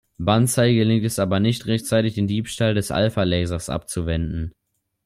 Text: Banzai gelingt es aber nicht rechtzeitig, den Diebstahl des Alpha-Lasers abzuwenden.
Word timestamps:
Banzai 0.17 0.73
gelingt 0.73 1.05
es 1.05 1.19
aber 1.19 1.39
nicht 1.39 1.67
rechtzeitig, 1.67 2.15
den 2.15 2.25
Diebstahl 2.25 2.73
des 2.73 2.89
Alpha-Lasers 2.89 3.69
abzuwenden. 3.69 4.51